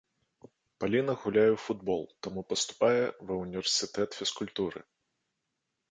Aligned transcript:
Паліна 0.83 1.13
гуляе 1.25 1.51
ў 1.55 1.59
футбол, 1.67 2.03
таму 2.29 2.41
паступае 2.55 3.03
ва 3.25 3.33
ўніверсітэт 3.45 4.09
фізкультуры. 4.23 4.79